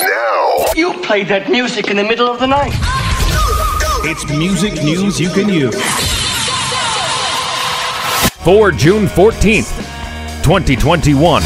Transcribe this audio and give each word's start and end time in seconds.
now. 0.00 0.64
You 0.74 0.94
played 1.00 1.28
that 1.28 1.50
music 1.50 1.90
in 1.90 1.96
the 1.96 2.04
middle 2.04 2.28
of 2.28 2.38
the 2.38 2.46
night. 2.46 2.72
It's 4.02 4.28
music 4.30 4.74
news 4.82 5.20
you 5.20 5.30
can 5.30 5.48
use. 5.48 5.74
For 8.44 8.72
June 8.72 9.06
14th, 9.06 9.76
2021. 10.42 11.42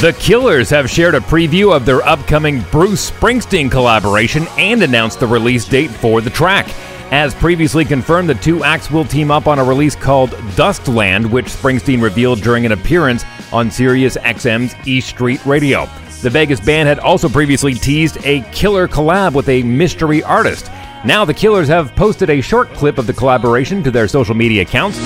The 0.00 0.12
Killers 0.20 0.70
have 0.70 0.88
shared 0.88 1.16
a 1.16 1.20
preview 1.20 1.74
of 1.74 1.84
their 1.84 2.06
upcoming 2.06 2.60
Bruce 2.70 3.10
Springsteen 3.10 3.68
collaboration 3.68 4.46
and 4.56 4.80
announced 4.84 5.18
the 5.18 5.26
release 5.26 5.64
date 5.64 5.90
for 5.90 6.20
the 6.20 6.30
track. 6.30 6.68
As 7.10 7.34
previously 7.34 7.86
confirmed, 7.86 8.28
the 8.28 8.34
two 8.34 8.62
acts 8.64 8.90
will 8.90 9.04
team 9.04 9.30
up 9.30 9.46
on 9.46 9.58
a 9.58 9.64
release 9.64 9.96
called 9.96 10.30
Dustland, 10.56 11.30
which 11.30 11.46
Springsteen 11.46 12.02
revealed 12.02 12.42
during 12.42 12.66
an 12.66 12.72
appearance 12.72 13.24
on 13.50 13.70
Sirius 13.70 14.18
XM's 14.18 14.74
E 14.86 15.00
Street 15.00 15.44
Radio. 15.46 15.88
The 16.20 16.28
Vegas 16.28 16.60
band 16.60 16.86
had 16.86 16.98
also 16.98 17.30
previously 17.30 17.72
teased 17.72 18.18
a 18.24 18.42
killer 18.52 18.86
collab 18.86 19.32
with 19.32 19.48
a 19.48 19.62
mystery 19.62 20.22
artist. 20.22 20.70
Now 21.04 21.24
the 21.24 21.32
Killers 21.32 21.68
have 21.68 21.94
posted 21.96 22.28
a 22.28 22.42
short 22.42 22.68
clip 22.74 22.98
of 22.98 23.06
the 23.06 23.14
collaboration 23.14 23.82
to 23.84 23.90
their 23.90 24.06
social 24.06 24.34
media 24.34 24.62
accounts. 24.62 24.98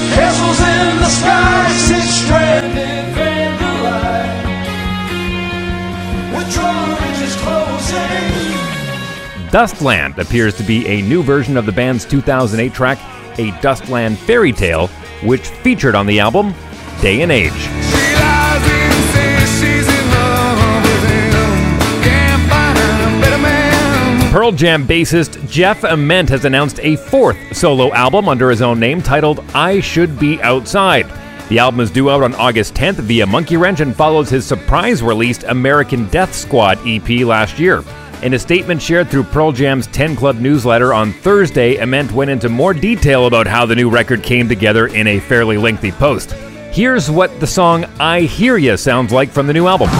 Dustland 9.52 10.16
appears 10.16 10.56
to 10.56 10.62
be 10.62 10.86
a 10.86 11.02
new 11.02 11.22
version 11.22 11.58
of 11.58 11.66
the 11.66 11.72
band's 11.72 12.06
2008 12.06 12.72
track, 12.72 12.98
A 13.38 13.50
Dustland 13.60 14.16
Fairy 14.16 14.50
Tale, 14.50 14.86
which 15.22 15.46
featured 15.46 15.94
on 15.94 16.06
the 16.06 16.20
album 16.20 16.54
Day 17.02 17.20
and 17.20 17.30
Age. 17.30 17.52
She 17.52 18.14
lies 18.14 18.62
and 18.64 19.04
says 19.12 19.50
she's 19.60 19.86
in 19.86 20.08
love 20.08 20.82
with 20.82 21.10
him. 21.10 22.02
Can't 22.02 22.48
find 22.48 22.78
a 22.78 23.20
better 23.20 23.42
man. 23.42 24.32
Pearl 24.32 24.52
Jam 24.52 24.86
bassist 24.86 25.46
Jeff 25.50 25.84
Ament 25.84 26.30
has 26.30 26.46
announced 26.46 26.80
a 26.80 26.96
fourth 26.96 27.36
solo 27.54 27.92
album 27.92 28.30
under 28.30 28.48
his 28.48 28.62
own 28.62 28.80
name 28.80 29.02
titled 29.02 29.44
I 29.54 29.80
Should 29.80 30.18
Be 30.18 30.40
Outside. 30.40 31.06
The 31.50 31.58
album 31.58 31.80
is 31.80 31.90
due 31.90 32.08
out 32.08 32.22
on 32.22 32.34
August 32.36 32.72
10th 32.72 33.00
via 33.00 33.26
Monkey 33.26 33.58
Wrench 33.58 33.80
and 33.80 33.94
follows 33.94 34.30
his 34.30 34.46
surprise 34.46 35.02
released 35.02 35.42
American 35.42 36.08
Death 36.08 36.34
Squad 36.34 36.78
EP 36.86 37.26
last 37.26 37.58
year. 37.58 37.84
In 38.22 38.34
a 38.34 38.38
statement 38.38 38.80
shared 38.80 39.10
through 39.10 39.24
Pearl 39.24 39.50
Jam's 39.50 39.88
10 39.88 40.14
Club 40.14 40.36
newsletter 40.36 40.94
on 40.94 41.12
Thursday, 41.12 41.78
Ament 41.78 42.12
went 42.12 42.30
into 42.30 42.48
more 42.48 42.72
detail 42.72 43.26
about 43.26 43.48
how 43.48 43.66
the 43.66 43.74
new 43.74 43.90
record 43.90 44.22
came 44.22 44.48
together 44.48 44.86
in 44.86 45.08
a 45.08 45.18
fairly 45.18 45.56
lengthy 45.56 45.90
post. 45.90 46.30
Here's 46.70 47.10
what 47.10 47.40
the 47.40 47.48
song 47.48 47.84
I 47.98 48.20
Hear 48.20 48.58
Ya 48.58 48.76
sounds 48.76 49.12
like 49.12 49.30
from 49.30 49.48
the 49.48 49.52
new 49.52 49.66
album. 49.66 49.90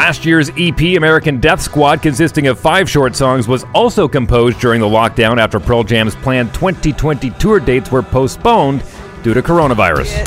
Last 0.00 0.24
year's 0.24 0.50
EP, 0.56 0.96
American 0.96 1.40
Death 1.40 1.60
Squad, 1.60 2.00
consisting 2.00 2.46
of 2.46 2.58
five 2.58 2.88
short 2.88 3.14
songs, 3.14 3.46
was 3.46 3.66
also 3.74 4.08
composed 4.08 4.58
during 4.58 4.80
the 4.80 4.86
lockdown 4.86 5.38
after 5.38 5.60
Pearl 5.60 5.84
Jam's 5.84 6.16
planned 6.16 6.54
2020 6.54 7.28
tour 7.32 7.60
dates 7.60 7.92
were 7.92 8.02
postponed 8.02 8.82
due 9.22 9.34
to 9.34 9.42
coronavirus. 9.42 10.26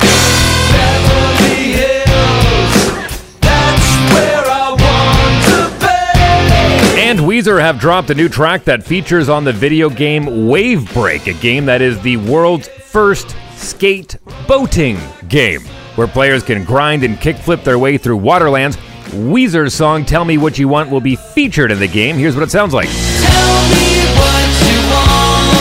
And 6.99 7.17
Weezer 7.21 7.59
have 7.59 7.79
dropped 7.79 8.11
a 8.11 8.13
new 8.13 8.29
track 8.29 8.65
that 8.65 8.83
features 8.83 9.27
on 9.27 9.43
the 9.43 9.53
video 9.53 9.89
game 9.89 10.47
Wave 10.47 10.93
Break, 10.93 11.25
a 11.25 11.33
game 11.33 11.65
that 11.65 11.81
is 11.81 11.99
the 12.01 12.17
world's 12.17 12.67
first 12.67 13.35
skate 13.55 14.17
boating 14.47 14.99
game, 15.29 15.61
where 15.95 16.07
players 16.07 16.43
can 16.43 16.63
grind 16.63 17.03
and 17.03 17.17
kickflip 17.17 17.63
their 17.63 17.79
way 17.79 17.97
through 17.97 18.17
waterlands. 18.17 18.77
Weezer's 19.13 19.75
song 19.75 20.05
Tell 20.05 20.25
Me 20.25 20.37
What 20.39 20.57
You 20.57 20.67
Want 20.67 20.89
will 20.89 20.99
be 20.99 21.15
featured 21.15 21.69
in 21.71 21.79
the 21.79 21.87
game. 21.87 22.17
Here's 22.17 22.35
what 22.35 22.41
it 22.43 22.49
sounds 22.49 22.73
like. 22.73 22.89
Tell 22.89 23.61
me 23.69 24.01
what 24.17 24.49
you 24.65 24.79
want. 24.89 25.53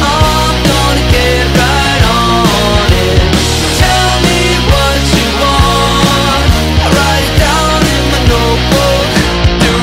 I'm 0.00 0.56
gonna 0.64 1.12
get 1.12 1.44
right 1.52 2.02
on 2.08 2.88
it. 2.88 3.20
Tell 3.76 4.16
me 4.24 4.40
what 4.64 5.00
you 5.12 5.28
want. 5.36 6.48
I 6.80 6.88
write 6.96 7.24
it 7.28 7.36
down 7.38 7.84
in 7.84 8.02
my 8.16 8.20
notebook. 8.32 9.06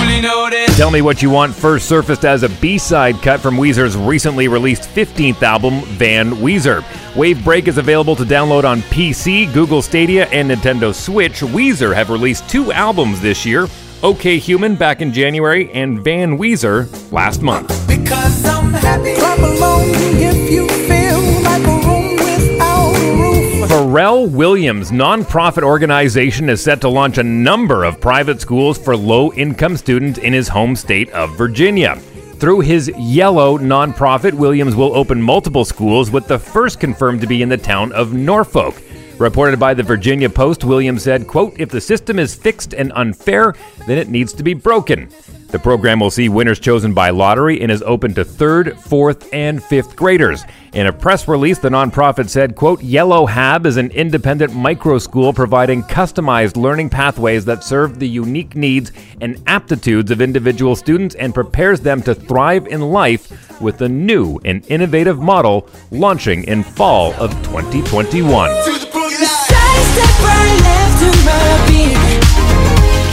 Duly 0.10 0.20
noted. 0.22 0.76
Tell 0.76 0.90
Me 0.90 1.02
What 1.04 1.22
You 1.22 1.30
Want 1.30 1.54
first 1.54 1.88
surfaced 1.88 2.26
as 2.26 2.42
a 2.42 2.50
B 2.50 2.80
side 2.80 3.22
cut 3.22 3.42
from 3.42 3.58
Weezer's 3.58 3.96
recently 3.96 4.48
released 4.48 4.90
15th 4.90 5.44
album, 5.44 5.82
Van 5.84 6.32
Weezer. 6.38 6.84
Wave 7.16 7.42
Break 7.46 7.70
is 7.70 7.78
available 7.78 8.16
to 8.18 8.24
download 8.24 8.66
on 8.66 8.82
PC, 8.82 9.54
Google 9.54 9.82
Stadia, 9.82 10.28
and 10.28 10.52
Nintendo 10.52 10.94
Switch. 10.94 11.40
Weezer 11.40 11.96
have 11.96 12.10
released 12.10 12.50
two 12.50 12.74
albums 12.74 13.22
this 13.22 13.46
year 13.46 13.68
OK 14.04 14.38
Human 14.38 14.76
back 14.76 15.02
in 15.02 15.14
January 15.14 15.72
and 15.72 16.04
Van 16.04 16.38
Weezer 16.38 17.12
last 17.14 17.42
month. 17.42 17.70
Because 17.88 18.46
I'm 18.46 18.74
happy. 18.74 19.16
Clap 19.16 19.40
along 19.40 19.84
if 19.94 20.52
you 20.52 20.68
feel 20.68 21.22
like 21.42 21.64
a 21.64 21.88
room 21.88 22.16
without 22.18 22.94
a 22.96 23.12
roof. 23.14 23.70
Pharrell 23.70 24.30
Williams' 24.30 24.92
nonprofit 24.92 25.64
organization 25.64 26.50
is 26.50 26.62
set 26.62 26.82
to 26.82 26.90
launch 26.90 27.18
a 27.18 27.24
number 27.24 27.86
of 27.86 28.02
private 28.02 28.42
schools 28.42 28.78
for 28.78 28.98
low 28.98 29.32
income 29.34 29.78
students 29.78 30.20
in 30.20 30.34
his 30.34 30.50
home 30.50 30.76
state 30.76 31.10
of 31.12 31.36
Virginia. 31.38 31.98
Through 32.40 32.60
his 32.60 32.92
Yellow 32.98 33.58
nonprofit, 33.58 34.34
Williams 34.34 34.76
will 34.76 34.94
open 34.94 35.22
multiple 35.22 35.64
schools, 35.64 36.12
with 36.12 36.28
the 36.28 36.38
first 36.38 36.82
confirmed 36.82 37.22
to 37.22 37.28
be 37.28 37.42
in 37.42 37.48
the 37.48 37.58
town 37.58 37.94
of 37.94 38.14
Norfolk. 38.14 38.82
Reported 39.18 39.58
by 39.58 39.74
the 39.74 39.84
Virginia 39.84 40.30
Post, 40.30 40.66
Williams 40.66 41.04
said, 41.04 41.28
quote, 41.28 41.58
If 41.58 41.70
the 41.70 41.80
system 41.80 42.20
is 42.20 42.36
fixed 42.36 42.74
and 42.74 42.92
unfair, 42.94 43.54
then 43.88 43.98
it 43.98 44.10
needs 44.10 44.34
to 44.34 44.44
be 44.44 44.54
broken. 44.54 45.08
The 45.56 45.60
program 45.60 46.02
will 46.02 46.12
see 46.12 46.28
winners 46.28 46.60
chosen 46.60 46.94
by 46.94 47.12
lottery 47.12 47.62
and 47.62 47.72
is 47.72 47.82
open 47.84 48.14
to 48.16 48.26
third, 48.26 48.78
fourth, 48.78 49.34
and 49.34 49.64
fifth 49.64 49.96
graders. 49.96 50.44
In 50.74 50.88
a 50.88 50.92
press 50.92 51.30
release, 51.30 51.60
the 51.60 51.70
nonprofit 51.70 52.28
said, 52.28 52.58
quote, 52.58 52.84
Yellow 52.84 53.26
Hab 53.26 53.66
is 53.66 53.78
an 53.78 53.90
independent 53.92 54.54
micro 54.54 54.98
school 54.98 55.32
providing 55.32 55.82
customized 55.84 56.58
learning 56.58 56.90
pathways 56.90 57.46
that 57.46 57.64
serve 57.64 58.00
the 58.00 58.10
unique 58.10 58.54
needs 58.58 58.92
and 59.22 59.42
aptitudes 59.48 60.12
of 60.12 60.20
individual 60.20 60.76
students 60.76 61.16
and 61.16 61.34
prepares 61.34 61.80
them 61.80 62.02
to 62.02 62.14
thrive 62.14 62.68
in 62.68 62.82
life 62.82 63.62
with 63.62 63.80
a 63.82 63.88
new 63.88 64.38
and 64.44 64.70
innovative 64.70 65.22
model 65.22 65.70
launching 65.90 66.44
in 66.44 66.64
fall 66.64 67.14
of 67.14 67.32
2021. 67.44 68.52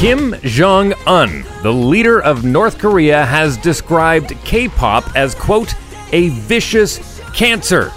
Kim 0.02 0.34
Jong 0.42 0.94
un, 1.06 1.44
the 1.62 1.72
leader 1.72 2.20
of 2.20 2.42
North 2.42 2.76
Korea, 2.76 3.24
has 3.24 3.56
described 3.56 4.34
K 4.44 4.68
pop 4.68 5.04
as, 5.14 5.32
quote, 5.32 5.76
a 6.10 6.30
vicious 6.30 7.20
cancer, 7.32 7.92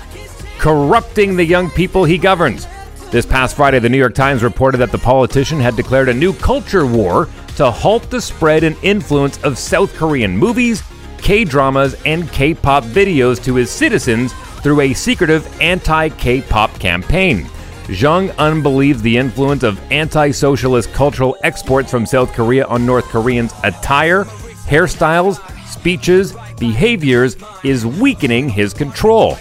corrupting 0.59 1.35
the 1.35 1.43
young 1.43 1.67
people 1.71 2.05
he 2.05 2.19
governs. 2.19 2.67
This 3.09 3.25
past 3.25 3.55
Friday, 3.55 3.79
the 3.79 3.89
New 3.89 3.97
York 3.97 4.13
Times 4.13 4.43
reported 4.43 4.77
that 4.77 4.91
the 4.91 4.99
politician 4.99 5.59
had 5.59 5.75
declared 5.75 6.09
a 6.09 6.13
new 6.13 6.31
culture 6.33 6.85
war 6.85 7.27
to 7.55 7.71
halt 7.71 8.07
the 8.11 8.22
spread 8.22 8.63
and 8.63 8.77
influence 8.83 9.43
of 9.43 9.57
South 9.57 9.91
Korean 9.95 10.37
movies, 10.37 10.83
K 11.17 11.43
dramas, 11.43 11.95
and 12.05 12.31
K 12.31 12.53
pop 12.53 12.83
videos 12.83 13.43
to 13.45 13.55
his 13.55 13.72
citizens 13.72 14.31
through 14.61 14.81
a 14.81 14.93
secretive 14.93 15.59
anti 15.59 16.09
K 16.09 16.43
pop 16.43 16.72
campaign. 16.77 17.49
Jong 17.90 18.31
un 18.40 18.63
believes 18.63 19.01
the 19.01 19.18
influence 19.18 19.63
of 19.63 19.79
anti 19.91 20.31
socialist 20.31 20.91
cultural 20.94 21.38
exports 21.44 21.91
from 21.91 22.06
South 22.06 22.34
Korea 22.34 22.66
on 22.66 22.85
North 22.85 23.06
Koreans' 23.06 23.53
attire, 23.63 24.23
hairstyles, 24.23 25.40
speeches, 25.67 26.35
behaviors 26.59 27.37
is 27.64 27.85
weakening 27.85 28.49
his 28.49 28.73
control. 28.73 29.37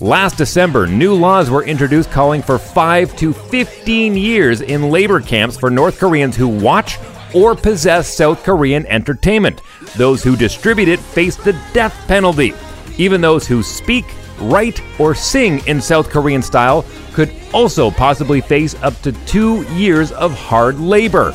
Last 0.00 0.36
December, 0.36 0.86
new 0.86 1.14
laws 1.14 1.50
were 1.50 1.64
introduced 1.64 2.10
calling 2.10 2.42
for 2.42 2.58
5 2.58 3.16
to 3.16 3.32
15 3.32 4.16
years 4.16 4.60
in 4.60 4.90
labor 4.90 5.20
camps 5.20 5.56
for 5.56 5.70
North 5.70 5.98
Koreans 5.98 6.36
who 6.36 6.48
watch 6.48 6.98
or 7.34 7.54
possess 7.54 8.08
South 8.08 8.42
Korean 8.42 8.86
entertainment. 8.86 9.60
Those 9.96 10.22
who 10.22 10.36
distribute 10.36 10.88
it 10.88 11.00
face 11.00 11.36
the 11.36 11.52
death 11.72 11.94
penalty. 12.08 12.54
Even 12.96 13.20
those 13.20 13.46
who 13.46 13.62
speak, 13.62 14.04
write, 14.40 14.80
or 14.98 15.14
sing 15.14 15.60
in 15.66 15.80
South 15.80 16.10
Korean 16.10 16.42
style 16.42 16.84
could 17.18 17.34
also 17.52 17.90
possibly 17.90 18.40
face 18.40 18.80
up 18.80 18.94
to 19.02 19.10
two 19.26 19.62
years 19.74 20.12
of 20.12 20.32
hard 20.32 20.78
labor. 20.78 21.34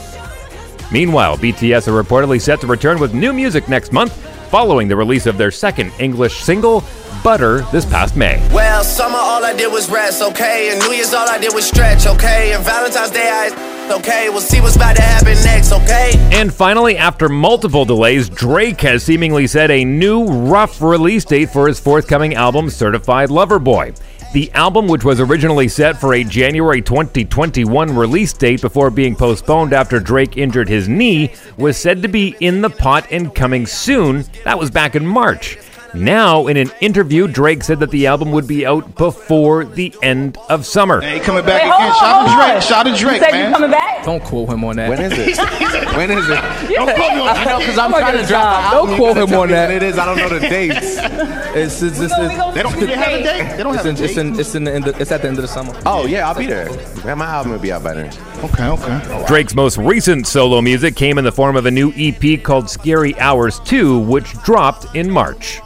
Meanwhile, 0.93 1.37
BTS 1.37 1.89
are 1.89 2.01
reportedly 2.01 2.39
set 2.39 2.61
to 2.61 2.67
return 2.67 3.01
with 3.01 3.13
new 3.13 3.33
music 3.33 3.67
next 3.67 3.91
month 3.91 4.13
following 4.49 4.87
the 4.87 4.95
release 4.95 5.25
of 5.25 5.37
their 5.37 5.51
second 5.51 5.91
English 5.99 6.37
single, 6.37 6.85
Butter, 7.21 7.63
this 7.73 7.85
past 7.85 8.15
May. 8.15 8.37
Well, 8.53 8.81
summer 8.85 9.17
all 9.17 9.43
I 9.43 9.53
did 9.53 9.73
was 9.73 9.89
rest, 9.89 10.21
okay? 10.21 10.71
And 10.71 10.79
New 10.79 10.93
Year's 10.93 11.13
all 11.13 11.27
I 11.27 11.37
did 11.37 11.53
was 11.53 11.67
stretch, 11.67 12.07
okay? 12.07 12.53
And 12.53 12.63
Valentine's 12.63 13.11
Day 13.11 13.29
I 13.29 13.73
Okay, 13.91 14.29
we'll 14.29 14.39
see 14.39 14.61
what's 14.61 14.77
about 14.77 14.95
to 14.95 15.01
happen 15.01 15.33
next, 15.43 15.73
okay? 15.73 16.11
And 16.31 16.53
finally, 16.53 16.95
after 16.95 17.27
multiple 17.27 17.83
delays, 17.83 18.29
Drake 18.29 18.79
has 18.79 19.03
seemingly 19.03 19.45
set 19.45 19.69
a 19.69 19.83
new 19.83 20.23
rough 20.25 20.81
release 20.81 21.25
date 21.25 21.49
for 21.49 21.67
his 21.67 21.81
forthcoming 21.81 22.33
album, 22.35 22.69
Certified 22.69 23.29
Lover 23.29 23.59
Boy. 23.59 23.93
The 24.33 24.51
album, 24.53 24.87
which 24.87 25.03
was 25.03 25.19
originally 25.19 25.67
set 25.67 26.01
for 26.01 26.15
a 26.15 26.23
January 26.23 26.81
2021 26.81 27.95
release 27.95 28.33
date 28.33 28.61
before 28.61 28.89
being 28.89 29.15
postponed 29.15 29.73
after 29.73 29.99
Drake 29.99 30.37
injured 30.37 30.67
his 30.67 30.89
knee, 30.89 31.31
was 31.55 31.77
said 31.77 32.01
to 32.01 32.07
be 32.07 32.35
in 32.39 32.61
the 32.61 32.71
pot 32.71 33.05
and 33.11 33.35
coming 33.35 33.67
soon. 33.67 34.25
That 34.43 34.57
was 34.57 34.71
back 34.71 34.95
in 34.95 35.05
March. 35.05 35.59
Now, 35.95 36.47
in 36.47 36.57
an 36.57 36.71
interview, 36.81 37.27
Drake 37.27 37.63
said 37.63 37.79
that 37.81 37.91
the 37.91 38.07
album 38.07 38.31
would 38.31 38.47
be 38.47 38.65
out 38.65 38.95
before 38.95 39.63
the 39.65 39.93
end 40.01 40.37
of 40.49 40.65
summer. 40.65 41.01
Hey, 41.01 41.19
coming 41.19 41.45
back 41.45 41.61
Wait, 41.61 41.67
again. 41.69 41.71
hold 41.71 41.83
on, 41.91 41.93
Shout 41.93 42.03
out 42.03 42.15
hold 42.15 42.25
to 42.25 42.31
on. 42.43 42.49
Drake. 42.49 42.61
Shout 42.63 42.71
out 42.79 42.83
to 42.83 42.89
You 42.89 42.97
Drake, 42.97 43.21
said 43.21 43.31
man. 43.31 43.49
you 43.49 43.53
coming 43.55 43.71
back? 43.71 44.03
Don't 44.03 44.23
quote 44.23 44.49
him 44.49 44.63
on 44.63 44.75
that. 44.77 44.89
When 44.89 44.99
is 45.01 45.11
it? 45.13 45.37
when 45.95 46.09
is 46.11 46.27
it? 46.29 46.41
Don't 46.75 46.95
quote 46.95 47.13
me 47.13 47.19
on 47.21 47.27
I 47.27 47.43
know 47.45 47.59
because 47.59 47.77
I'm 47.77 47.93
I'm 47.93 48.01
trying 48.01 48.13
gonna 48.15 48.21
to 48.23 48.27
drop 48.27 48.43
the 48.43 48.75
album. 48.75 48.89
Don't 48.89 48.89
You 48.89 48.97
quote 48.97 49.17
him 49.29 49.39
on 49.39 49.49
that. 49.49 49.67
when 49.67 49.77
It 49.77 49.83
is. 49.83 49.97
I 49.99 50.05
don't 50.05 50.17
know 50.17 50.29
the 50.29 50.39
dates. 50.39 50.97
It's, 51.53 51.83
it's, 51.83 51.99
it's, 51.99 52.11
We 52.17 52.25
gonna- 52.35 52.51
They 52.55 52.63
don't, 52.63 52.79
do 52.79 52.87
they 52.87 52.95
have 52.95 53.09
a 53.13 53.21
date? 53.23 53.57
They 53.57 53.61
don't 53.61 53.75
it's, 53.75 53.83
have 53.83 53.95
in, 53.95 54.01
a 54.01 54.03
it's, 54.05 54.17
in, 54.17 54.39
it's, 54.39 54.55
in 54.55 54.63
the, 54.63 54.73
end 54.73 54.87
of- 54.87 54.99
it's 54.99 55.11
at 55.11 55.21
the 55.21 55.27
end 55.27 55.37
of 55.37 55.43
the 55.43 55.47
summer. 55.47 55.79
Oh 55.85 56.07
yeah, 56.07 56.27
I'll 56.27 56.33
be 56.33 56.47
there. 56.47 56.67
Man, 57.05 57.19
my 57.19 57.27
album 57.27 57.51
will 57.51 57.59
be 57.59 57.71
out 57.71 57.83
by 57.83 57.93
then. 57.93 58.07
Okay, 58.43 58.65
okay. 58.69 59.25
Drake's 59.27 59.53
most 59.53 59.77
recent 59.77 60.25
solo 60.25 60.61
music 60.61 60.95
came 60.95 61.19
in 61.19 61.23
the 61.23 61.31
form 61.31 61.55
of 61.55 61.67
a 61.67 61.71
new 61.71 61.93
EP 61.95 62.41
called 62.41 62.71
Scary 62.71 63.15
Hours 63.19 63.59
2, 63.59 63.99
which 63.99 64.33
dropped 64.41 64.95
in 64.95 65.11
March. 65.11 65.61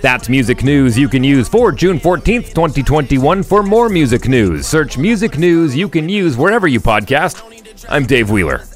That's 0.00 0.30
music 0.30 0.64
news 0.64 0.96
you 0.96 1.08
can 1.08 1.22
use 1.22 1.46
for 1.46 1.72
June 1.72 2.00
14th, 2.00 2.48
2021. 2.54 3.42
For 3.42 3.62
more 3.62 3.90
music 3.90 4.28
news, 4.28 4.66
search 4.66 4.96
music 4.96 5.36
news 5.36 5.76
you 5.76 5.90
can 5.90 6.08
use 6.08 6.38
wherever 6.38 6.66
you 6.66 6.80
podcast. 6.80 7.42
I'm 7.88 8.06
Dave 8.06 8.30
Wheeler. 8.30 8.69